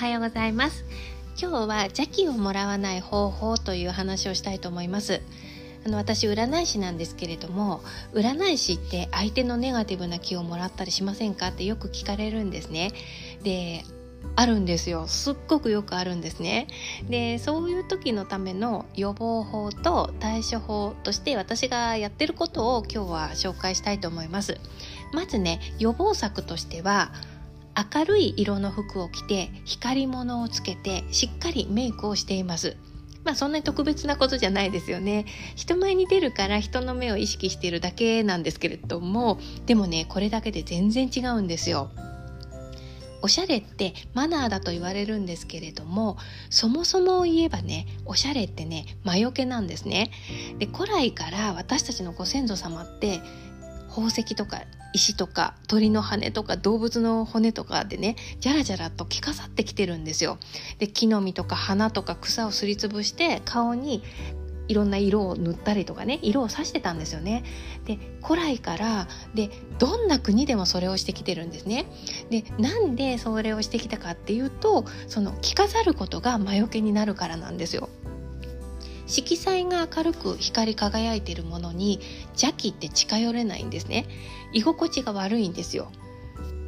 [0.00, 0.86] はようございます。
[1.38, 5.20] 今日は邪気をもらわない方法という話をしたいと思います。
[5.84, 7.82] あの私占い師なんですけれども
[8.14, 11.48] 占い師って相手のネガティブな気をもらったりしませんか？
[11.48, 12.92] ってよく聞かれるんですね。
[13.42, 13.84] で
[14.36, 15.06] あるんですよ。
[15.06, 16.68] すっごくよくあるんですね。
[17.10, 24.56] でそういう時のための予防法と対処法として私がやってることを今日は紹介したいと思います。
[25.12, 27.12] まずね予防策としては
[27.94, 32.76] 明るい色の服を着て光り物をつけてしっかりメイクをしています。
[33.24, 35.26] まあそんなに特別なことじゃないですよね。
[35.54, 41.90] 人前に出るから人の目を意識しているだけなんですけれどもでもねこれだけで全然違うんですよ。
[43.22, 46.16] おしゃれってマナーだと言われるんですけれども
[46.48, 50.10] そもそも言えばねおしゃれってね魔除けなんですね。
[50.58, 53.20] で古来から私たちのご先祖様って
[53.90, 54.62] 宝石とか
[54.92, 60.38] 石とか鳥の羽とか動物の骨とかでねじゃらじゃらと着飾ってきてるんですよ。
[60.78, 64.02] で木の実とか花とか草をすりつぶして顔に
[64.68, 67.42] いろんな色を塗ったりとかね色をさしてたんですよね。
[67.86, 71.86] で古来からでどんな国でもそれをしてきてるんですね。
[72.30, 77.88] でなんでそれをしてきたかっていうとその着飾ることが魔除けになるからなんですよ。
[79.10, 84.06] 色彩が明るく光り輝いているものに邪気って近寄れないんですね。
[84.52, 85.90] 居心地が悪いんですよ。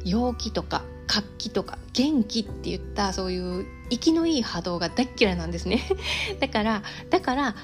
[0.05, 5.81] 陽気とか活気とか元気って言ったそういう息のいい波動が大っ嫌いなんですね。
[6.39, 7.55] だからだから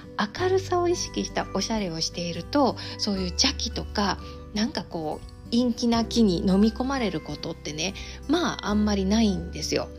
[0.41, 4.17] 明るさを意識したおしゃれをしているとそういう邪気とか
[4.53, 7.93] なんかこう陰気な気に飲み込まれることってね
[8.27, 9.89] まああんまりないんですよ。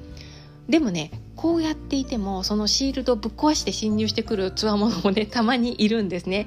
[0.69, 6.47] でもねこうやっていてもそのシールドをぶっ壊して侵入してくるつわものもね たまにいるんですね。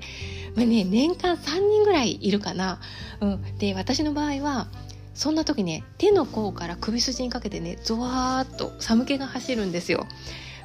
[0.56, 2.80] まあ、ね年間3人ぐらいいるかな。
[3.20, 4.68] うん、で私の場合は
[5.16, 10.06] そんな時ね手の甲から首筋にかけてねゾワーッと寒気が走るんですよ。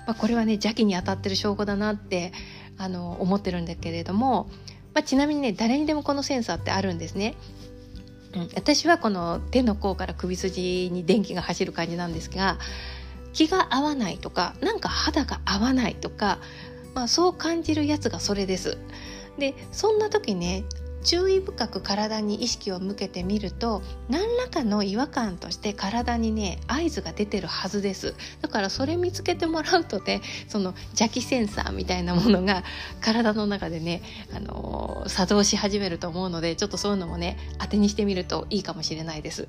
[0.06, 2.32] まあ、これはね邪気に当たってる証拠だなって
[2.76, 4.48] あの思ってるんだけれども、
[4.94, 7.34] まあ、ちなみにね誰にでもこのセンサーってあるんですね。
[8.34, 12.58] うん、私はこの手の甲から首筋に電気が走る感じなんですが
[13.32, 16.38] 気が合わないとかなんか肌が合わないとか、
[16.94, 18.78] まあ、そう感じるやつがそれです。
[19.38, 20.64] でそんな時ね
[21.04, 32.64] 注意深く体に意識を向けてみると何らかの違和感として体にね合図が出てるはずですだからそれ見つけてもらうとねその邪気センサーみたいなものが
[33.00, 34.02] 体の中でね、
[34.34, 39.48] あのー、作動し始めると思うのでちょっとそういうのもね当てにしてみるといいかもしれないです。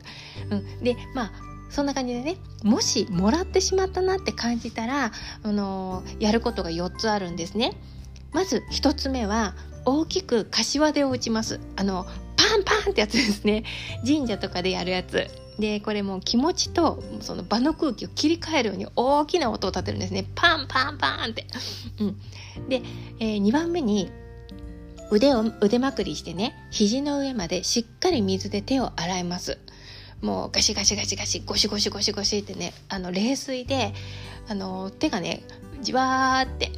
[0.51, 5.11] うん、でまあそんな感じでねもしもらってしまったなって感じたら、
[5.43, 7.73] あのー、やることが4つあるんですね。
[8.31, 11.59] まず1つ目は大きく柏手を打ちます。
[11.75, 13.63] あのパンパンってやつですね。
[14.05, 15.27] 神社とかでやるやつ。
[15.59, 20.25] でこれも気持ちとその場の空気を切り替えるように大きな音を立てるんですね。
[20.35, 21.45] パンパンパンって。
[21.99, 22.81] うん、で、
[23.19, 24.09] えー、2番目に
[25.11, 29.57] 腕を腕まくりしてね肘の上までしっかり水で手を洗います。
[30.21, 33.93] もうガシガシガシガシゴシゴシゴシゴシってねあの冷水で
[34.47, 35.43] あの手がね
[35.81, 36.71] じわーって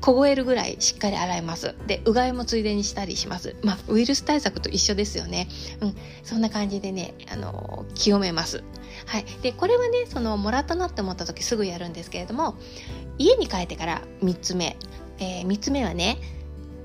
[0.00, 1.74] 凍えるぐらいしっかり洗います。
[1.86, 3.56] でうがいもついでにしたりします。
[3.64, 5.48] まあウイルス対策と一緒ですよね。
[5.80, 5.96] うん。
[6.22, 8.62] そんな感じでねあの清めます。
[9.06, 9.24] はい。
[9.42, 12.56] でこれはねそのもらったなって思った時すぐやるんですけれども
[13.18, 14.76] 家に帰ってから3つ目、
[15.18, 16.18] えー、3つ目はね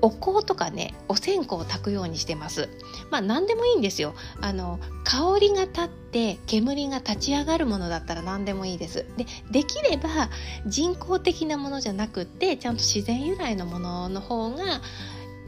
[0.02, 2.68] お香とかねお線香を炊くようにしてます。
[3.10, 4.14] まあ何でもいいんですよ。
[4.40, 9.06] あの香りが立って煙が立ち上がるものだったら何でもいいです。
[9.16, 10.28] でできれば
[10.66, 14.80] 人工的なものじゃなくってちゃんと自然由来のものの方が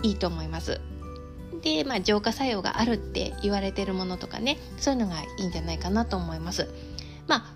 [0.03, 0.81] いいと思います。
[1.62, 6.69] で、まあ、浄化作用があるって言われてるものとかねそういうのがいいんじゃないかなと思います。
[7.26, 7.54] まあ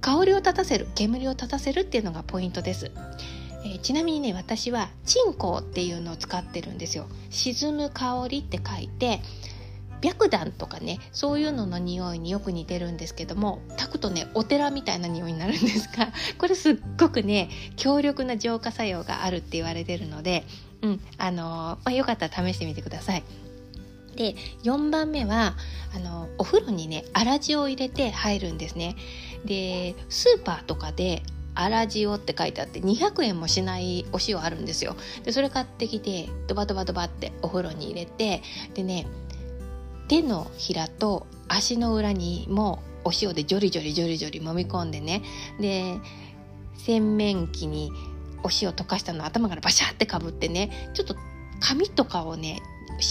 [0.00, 2.90] 香りを立たせる煙を立たせるっていうのがポイントです。
[3.64, 9.20] えー、ちなみにね私は鎮香っていうのを使ってるんですよ沈む香りって書いて
[10.02, 16.08] 白檀とかねそういうのの匂いによく似てるんですけども炊くとねお寺みたいな匂いになるんですが
[16.38, 20.44] これすっごくね強力な浄化作用があるって言われてるので、
[20.82, 23.22] うんあのー、まあ、よかったら試してみてください。
[24.16, 25.54] で4番目は
[25.94, 28.94] あのお風呂にね粗塩を入れて入るんですね
[29.46, 31.22] でスーパーとかで
[31.54, 34.96] 粗塩って書いてあって200円もしないお塩あるんですよ。
[35.24, 38.42] でそれ買ってきてドバドバドバってお風呂に入れて
[38.74, 39.06] でね
[40.08, 45.22] 手のひらと足の裏にもお塩でジョリジョリジョリジョリ揉み込んでね
[45.60, 45.98] で
[46.78, 47.92] 洗面器に
[48.42, 51.16] お塩溶かしたの頭からバシャってかぶってねちょっと
[51.60, 52.60] 髪とかをね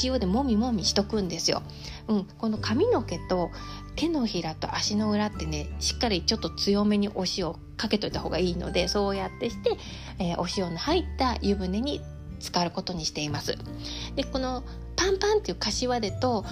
[0.03, 1.63] 塩でもみもみしとくんですよ。
[2.07, 3.51] うん、この髪の毛と
[3.95, 9.77] 手のひらと足の裏ってねしっかりちょっと強めにお塩かけといた方がいいのでそうやってして、
[10.19, 12.01] えー、お塩の入った湯船に
[12.39, 13.57] 浸かることにしています。
[14.15, 14.63] でこの
[14.95, 16.45] パンパンっていう柏でと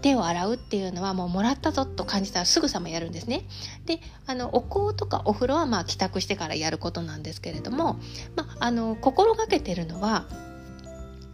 [0.00, 3.46] 手を洗うっていうのはもうもらったぞと感じたらすぐさまやるんですね。
[3.84, 7.98] であのお香とかお風呂はまあ帰宅してからやることなんですけれども、
[8.36, 10.26] まあ、あの心がけてるのは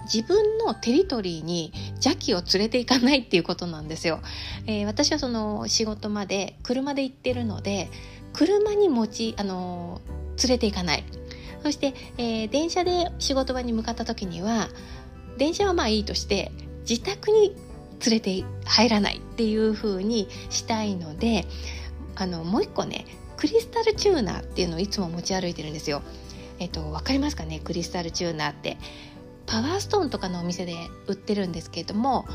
[0.04, 4.20] 自分のテリトリーに邪気を連れていかないっていうことなんですよ。
[4.66, 7.90] えー、私はその仕事まで車で行ってるので
[8.32, 10.00] 車に持ちあの
[10.42, 11.04] 連れていかない。
[11.62, 14.68] そして、えー、電車で仕事場に向かった時には
[15.38, 16.52] 電車はまあいいとして
[16.88, 17.56] 自宅に
[18.04, 21.46] 連れて入らないっていう風にしたいので
[22.16, 23.06] あのもう一個ね
[23.38, 26.02] クリスタルチューナーっていうのをいつも持ち歩いてるんですよ。
[26.58, 27.60] えっと、分かりますかね？
[27.60, 28.76] クリスタルチューナーって
[29.46, 30.74] パワーストーンとかのお店で
[31.06, 32.26] 売ってるんですけれども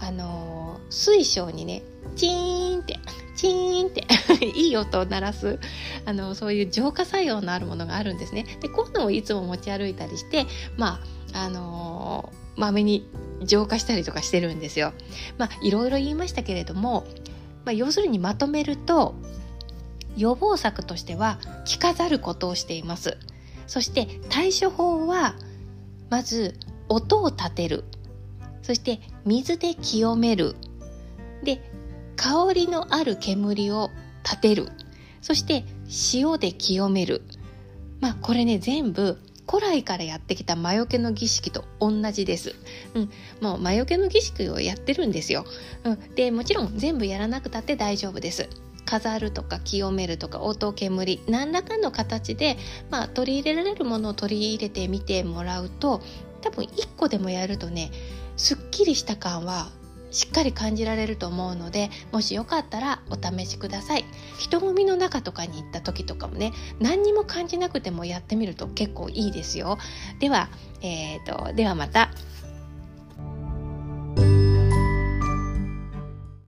[0.00, 1.82] あの水晶にね
[2.16, 2.98] チーンって
[3.36, 4.04] チーンって
[4.46, 5.58] いい音を鳴らす
[6.04, 8.44] あのそういう浄化作用のあるものがあるんですね。
[8.60, 10.46] でこういうのをいつも持ち歩いたりして
[10.76, 11.00] ま
[11.32, 13.08] ああのまめに
[13.42, 14.92] 浄化したりとかしてるんですよ。
[15.38, 17.06] まあいろいろ言いましたけれども、
[17.64, 19.14] まあ、要するにまとめると
[20.16, 23.16] 予防策としては着飾ることをしています。
[23.66, 25.34] そして対処法は
[26.10, 26.54] まず
[26.88, 27.84] 音を立てる
[28.62, 30.56] そして水で清める
[31.42, 31.60] で
[32.16, 33.90] 香りのある煙を
[34.22, 34.68] 立てる
[35.20, 35.64] そして
[36.14, 37.22] 塩で清める
[38.00, 39.18] まあこれね全部
[39.50, 42.54] 古来からやってきた魔除けの儀式と同じです。
[42.94, 43.10] うん、
[43.42, 45.44] もう魔除けの儀式をやってるんですよ。
[45.84, 48.48] うん、でもちろん全部やらなくたって大丈夫です。
[48.84, 52.56] 飾るとか清めるとか音煙何らかの形で、
[52.90, 56.00] まあ、取り入れられるものを取り入れてみてもらうと
[56.40, 57.90] 多分1個でもやるとね
[58.36, 59.70] すっきりした感は
[60.10, 64.04] しっかり感じられると思うのでもしよかったらお試しください。
[64.38, 69.76] 人混みの中とかに行った時とかもね何にも感じなくてもやってみると結構いいですよ。
[70.20, 70.50] では、
[70.82, 72.10] えーと、ではまた。